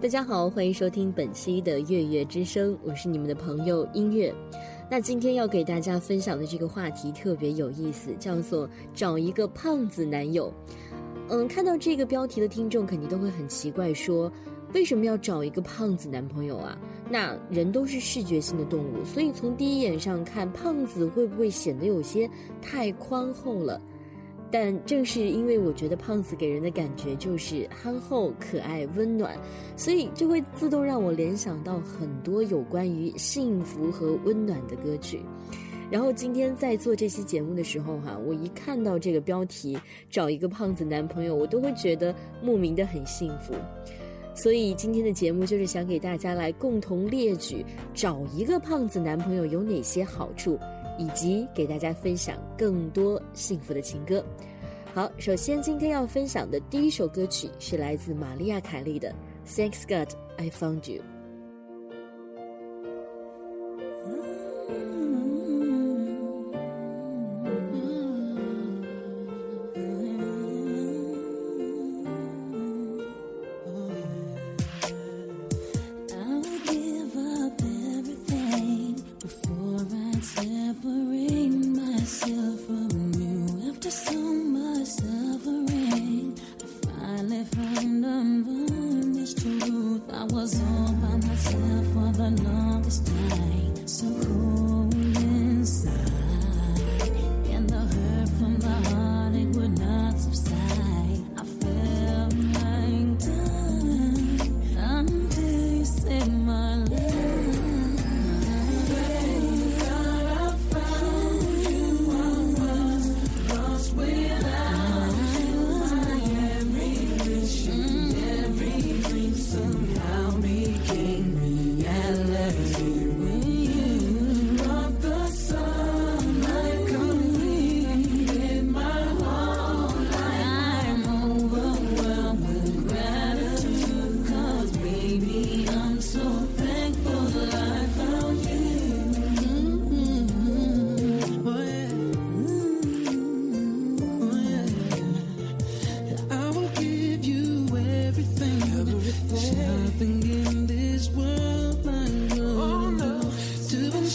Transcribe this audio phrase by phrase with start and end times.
[0.00, 4.32] 大家好，欢迎收听本期的月月之声，我是你们的朋友音乐。
[4.88, 10.54] 那今天要给大家分享的这个话题特别有意思，叫做找一个胖子男友。
[11.28, 14.30] 嗯，看到这个标题的听众肯定都会很奇怪，说
[14.72, 16.78] 为什么要找一个胖子男朋友啊？
[17.10, 22.30] 那人都是视觉性的动物，所以从第一眼上看，胖子会不会显得有些
[22.62, 23.82] 太宽厚了？
[24.50, 29.36] 但正是因为我觉得胖子给人的感觉就是憨厚、可爱、温暖，
[29.76, 35.20] 所以就会自动让我联想到很多有关于幸福和温暖的歌曲。
[35.90, 39.78] 然后今天在做这期节目的时候，哈，我一看到这个标题
[40.10, 43.54] “找一个胖子男朋友”，我都会觉得莫名的很幸福。
[44.34, 50.58] 所以今天的节目就是想给大家来共同列举找一个胖子男朋友有哪些好处。
[50.98, 54.22] 以及给大家分享更多幸福的情歌。
[54.94, 59.14] 好，首先今天要分享的第一首歌曲是来自玛利亚·凯莉的
[59.48, 61.02] 《Thanks God I Found You》。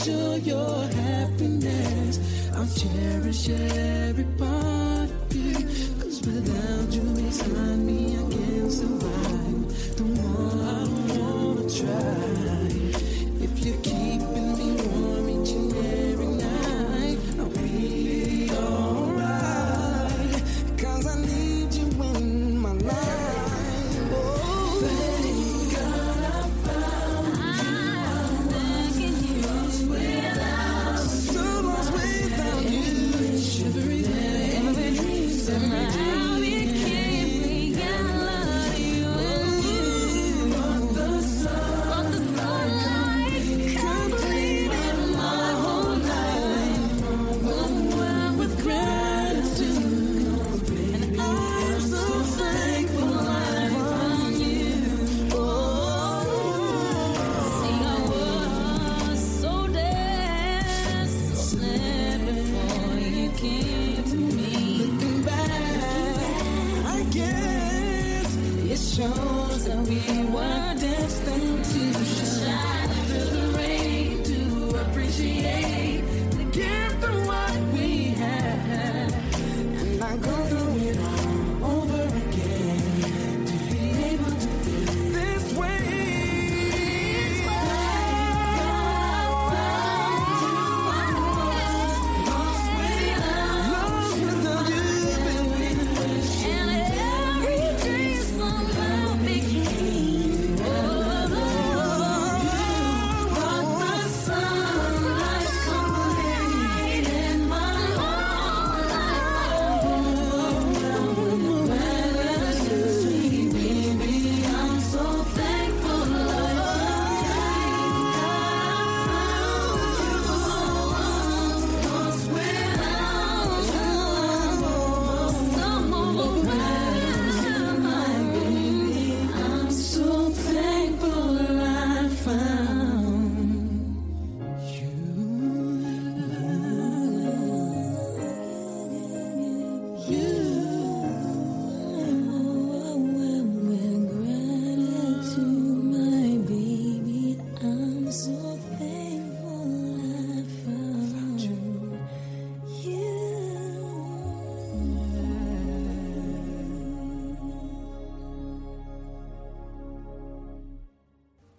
[0.06, 2.19] measure your happiness.
[2.53, 5.53] I'll cherish every part of you.
[6.00, 9.96] Cause without you beside me, I can't survive.
[9.97, 12.68] Don't wanna, I don't wanna try.
[13.42, 14.03] If you keep
[35.59, 36.03] tonight.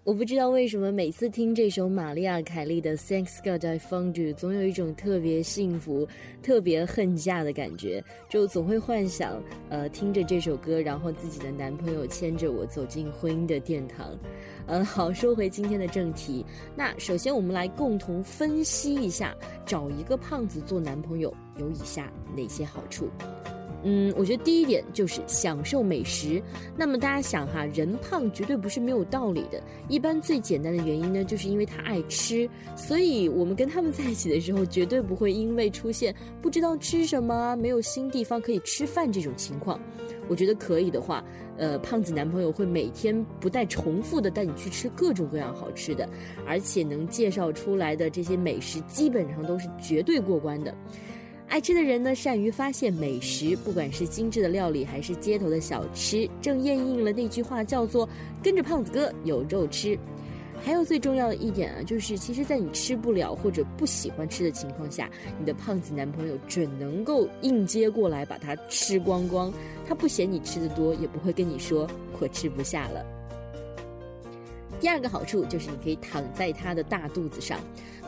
[0.04, 6.06] 我不知道为什么每次听这首玛丽亚·凯莉的《Thanks God I Found You》，总有一种特别幸福、
[6.42, 14.14] 特别恨嫁的感觉，就总会幻想，呃，听着这首歌，然后自己的男朋友牵着我走进婚姻的殿堂。
[14.66, 16.44] 呃，好，说回今天的正题，
[16.76, 19.34] 那首先我们来共同分析一下，
[19.64, 23.08] 找一个胖子做男朋友有以下哪些好处。
[23.84, 26.42] 嗯，我觉得第一点就是享受美食。
[26.76, 29.62] 那么大家想哈，人胖绝对不是没有道理的。
[29.88, 32.48] 一般最简单的原因呢，就是因为他爱吃。
[32.74, 39.78] 所以我们跟他们在一起的时候，绝对不会因为出现不知道吃什么、没有新地方可以吃饭这种情况。
[40.26, 41.22] 我觉得可以的话，
[41.58, 46.08] 呃，胖子男朋友会每天不带重复的带你去吃各种各样好吃的，
[46.46, 50.74] 而且能介绍出来的这些美食基本上都是绝对过关的。
[51.48, 58.08] 爱吃的人呢，善于发现美食，不管是精致的料理还是街头的小吃，正验应了那句话，叫做
[58.42, 59.96] “跟着胖子哥有肉吃”。
[60.64, 65.08] 还有最重要的一点啊，就是其实，在你吃不了或者不喜欢吃的情况下，
[65.38, 69.52] 你的胖子男朋友准能够应接过来把它吃光光，
[69.86, 71.86] 他不嫌你吃的多，也不会跟你说
[72.18, 73.04] 我吃不下了。
[74.80, 77.60] 第二个好处就是你可以躺在他的大肚子上。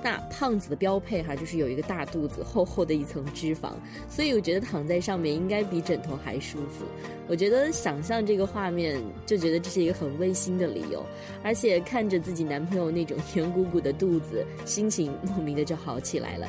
[0.06, 3.72] 那胖子的标配哈，就是有一个大肚子，厚厚的一层脂肪，
[4.08, 6.84] 所以我觉得躺在上面应该比枕头还舒服。
[7.26, 11.04] 我觉得想象这个画面，就觉得这是一个很温馨的理由，
[11.42, 16.46] 而且看着自己男朋友那种圆鼓鼓的肚子，心情莫名的就好起来了。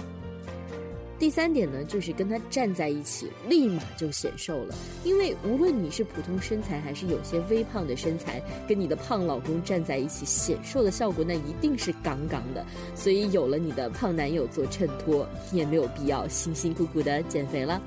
[1.20, 4.76] 第三点呢，就是跟他站在一起，立马就显瘦了。
[5.04, 12.64] 因为无论你是普通身材还是有些微胖的身材，跟你的胖老公站在一起，显瘦的效果那一定是杠杠的。
[12.94, 17.82] 所以有了你的胖男友做衬托，你也没有必要辛辛苦苦的减肥了。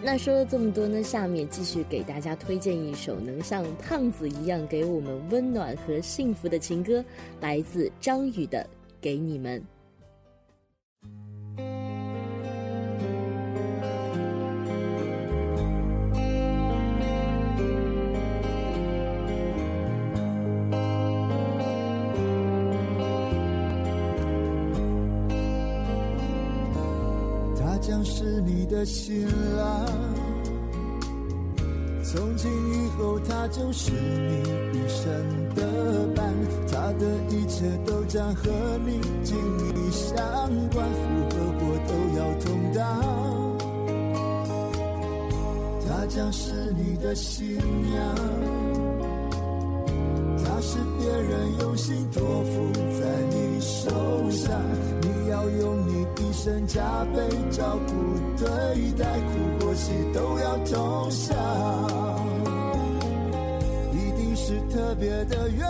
[0.00, 7.04] 那说了这么多呢，下面继续给大家推荐一首能像胖子一样给我们温暖和幸福的情歌，
[7.40, 8.60] 来自张宇的
[9.00, 9.60] 《给你们》。
[28.04, 29.26] 是你的新
[29.56, 29.86] 郎，
[32.02, 34.42] 从今以后他就是你
[34.76, 35.06] 一生
[35.54, 35.62] 的
[36.14, 36.34] 伴，
[36.70, 38.50] 他的一切都将和
[38.84, 40.16] 你紧密相
[40.70, 42.44] 关，福和祸都要同
[42.74, 42.82] 当。
[45.86, 48.16] 他将是你的新娘，
[50.44, 53.00] 他是别人用心托付在
[53.30, 53.90] 你手
[54.30, 54.60] 上，
[55.02, 55.91] 你要用你
[56.42, 56.82] 身加
[57.14, 57.22] 倍
[57.52, 57.92] 照顾。
[58.36, 61.36] 对待苦或喜都要同享，
[63.92, 65.64] 一定是特别的缘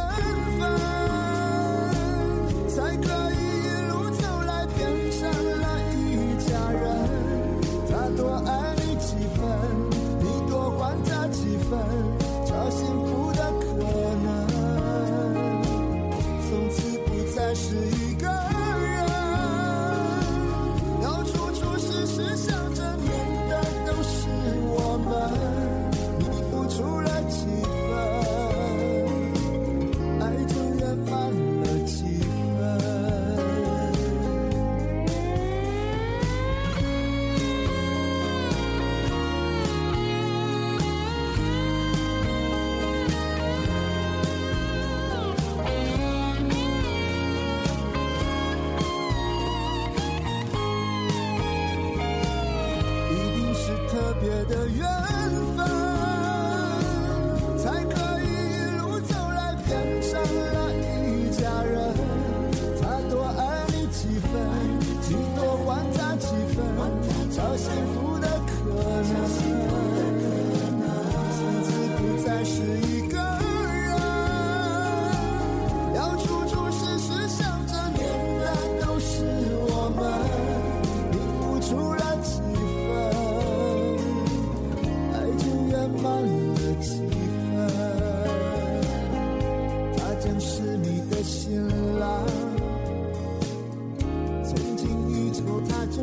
[61.43, 61.82] sorrow.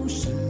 [0.10, 0.49] ocean.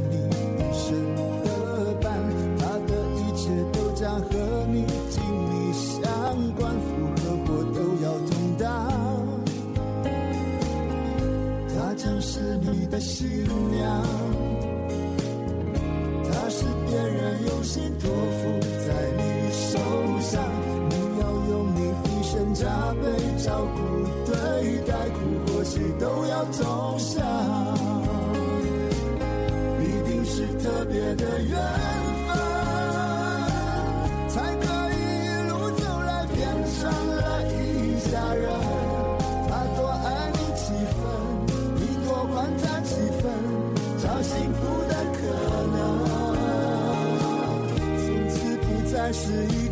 [49.30, 49.69] 不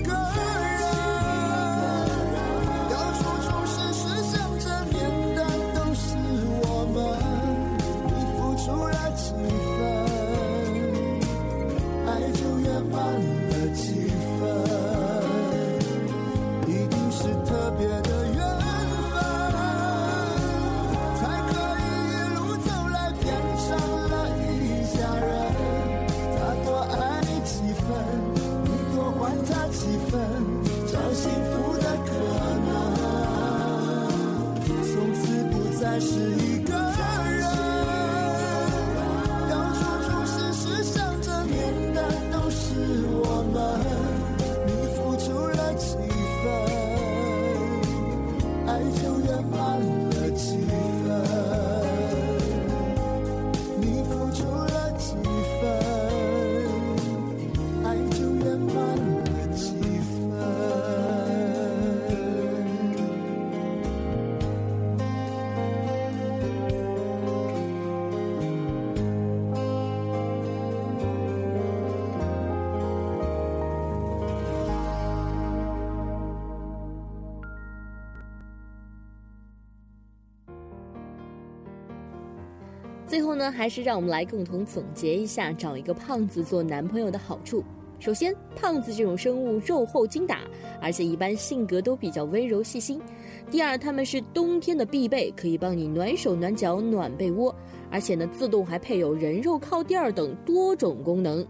[83.17, 87.63] 最后呢，还是让我们来共同总结一下找一个胖子做男朋友的好处。
[87.97, 90.41] 首先，胖子这种生物肉厚精打，
[90.79, 93.01] 而且一般性格都比较温柔细心。
[93.49, 97.53] 第二，他们是冬天的必备，可以帮你暖手暖脚暖被窝，
[97.89, 101.43] 而且呢，自动还配有人肉靠垫儿等多种功能。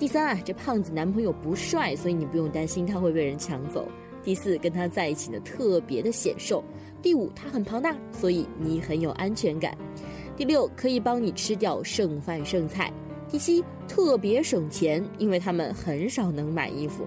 [0.00, 3.86] 第三啊，这胖子男朋友不帅，所以你不用担心他会被人抢走。
[4.24, 6.64] 第四，跟他在一起呢特别的显瘦。
[7.00, 9.78] 第五，他很庞大，所以你很有安全感。
[10.36, 12.92] 第六，可以帮你吃掉剩饭剩菜。
[13.28, 17.06] 第七，特别省钱，因为他们很少能买衣服。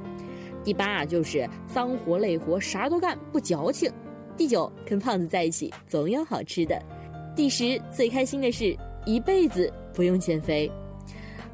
[0.63, 3.91] 第八啊，就是脏活累活啥都干，不矫情。
[4.35, 6.81] 第九，跟胖子在一起总有好吃的。
[7.35, 10.69] 第十，最开心的是一辈子不用减肥。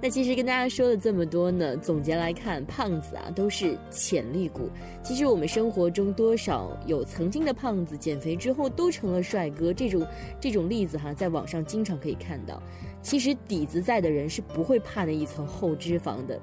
[0.02, 4.70] 那其实跟大家说了这么多呢，总结来看，胖子啊都是潜力股。
[5.04, 10.06] 其实我们生活中多少有曾经的胖子减肥之后都成了帅哥，这种
[10.40, 12.62] 这种例子哈，在网上经常可以看到。
[13.02, 16.40] 其实底子在的人是不会怕那一层厚脂肪的。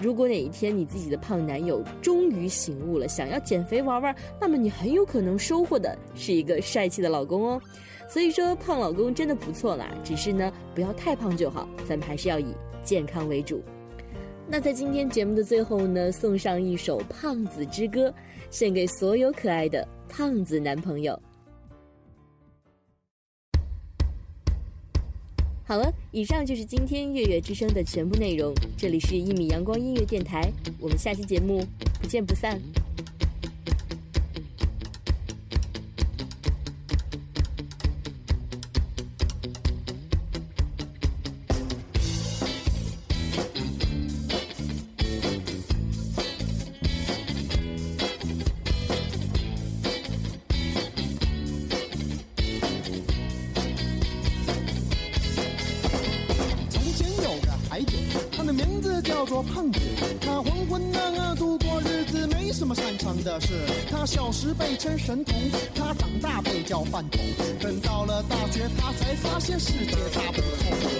[0.00, 7.60] 如果哪一天你自己的胖男友终于醒悟了，想要减肥玩玩，那么你很有可能收获的是一个帅气的老公哦。
[8.08, 12.46] 所以说，胖老公真的不错啦，只是呢 不要太胖就好，咱们还是要以
[12.86, 13.62] 健康为主。
[14.48, 18.08] 那在今天节目的最后呢，送上一首《胖子之歌》，
[18.48, 21.20] 献给所有可爱的胖子男朋友。
[25.64, 28.54] 好了，以上就是今天月月之声的全部内容。
[28.76, 31.64] 这里是一米阳光音乐电台，我们下期节目
[32.00, 32.60] 不见不散。
[58.32, 59.80] 他的名字叫做胖子。
[60.20, 63.54] 他浑浑噩噩度过日子，没什么擅长的事。
[63.90, 65.34] 他小时被称神童，
[65.74, 67.20] 他长大被叫饭桶。
[67.60, 70.95] 等到了大学，他才发现世界大不同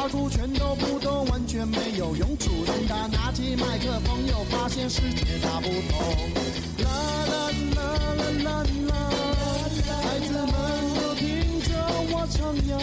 [0.00, 2.64] 贝斯、打鼓全都不懂，完全没有用处。
[2.64, 5.98] 等他拿起麦克风，又发现世界大不同。
[6.84, 6.88] 啦
[7.26, 7.82] 啦啦
[8.14, 8.92] 啦啦啦，
[10.02, 10.52] 孩子们
[10.96, 11.68] 都听着
[12.12, 12.78] 我唱哟，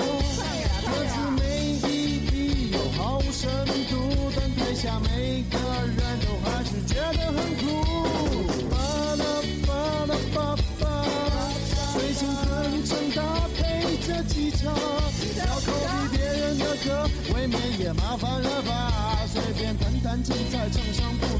[20.27, 21.36] 精彩唱腔，不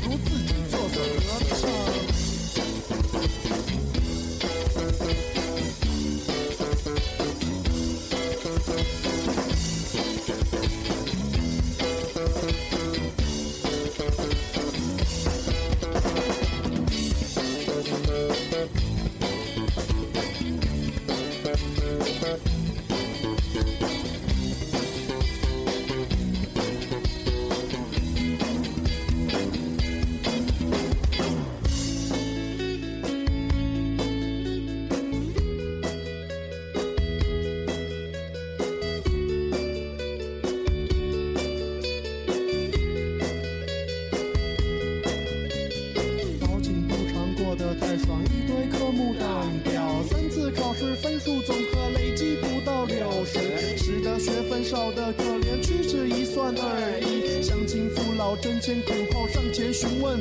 [48.07, 49.27] 得太爽，一堆科目单
[49.63, 52.95] 表，三次考试分数总和累计不到六
[53.25, 57.43] 十，使得学分少得可怜，屈指一算而已。
[57.43, 60.19] 乡亲父老争先恐后上前询问，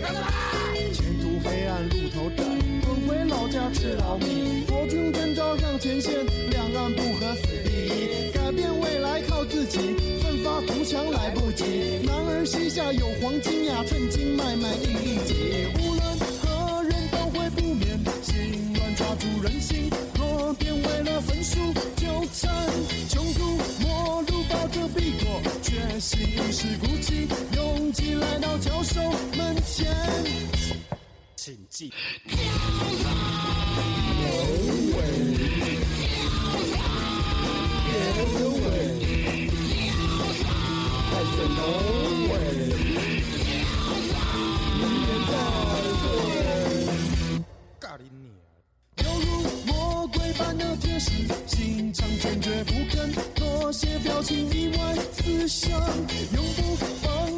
[0.93, 2.45] 前途黑暗路头窄，
[2.85, 4.65] 滚回老家吃老米。
[4.69, 6.13] 国军征召上前线，
[6.51, 9.79] 两岸不和死第一，改变未来靠自己，
[10.21, 11.65] 奋发图强来不及。
[12.05, 15.19] 男儿膝下有黄金呀，趁金慢慢一一
[31.47, 31.93] 请记。
[48.97, 49.29] 犹如
[49.67, 51.11] 魔鬼般的铁石
[51.47, 55.71] 心肠，坚决不肯妥协，表情意外思想，
[56.35, 57.16] 永不放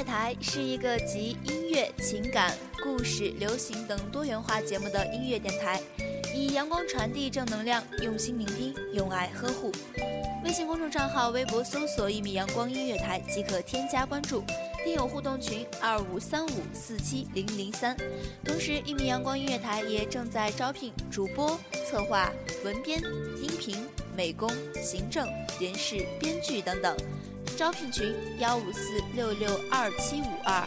[0.00, 5.78] 乐台是一个集音乐、情感、故事、流行等多元化节目的音乐电台，
[6.34, 9.70] 以阳光传递正能量，用心聆听，用爱呵护。
[10.42, 14.42] 微信公众账号、微博搜索“一米阳光音乐台”即可添加关注。
[14.82, 17.94] 听友互动群二五三五四七零零三。
[18.42, 22.32] 同时，一米阳光音乐台也正在招聘主播、策划、
[22.64, 23.02] 文编、
[23.36, 23.86] 音频、
[24.16, 24.50] 美工、
[24.82, 25.28] 行政、
[25.60, 26.96] 人事、编剧等等。
[27.60, 28.80] 招聘群幺五四
[29.14, 30.66] 六六二七五二。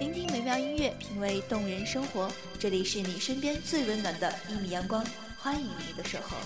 [0.00, 2.32] 聆听美妙音乐，品味动人生活。
[2.58, 5.04] 这里是你身边最温暖的一米阳光，
[5.36, 6.38] 欢迎你的守候。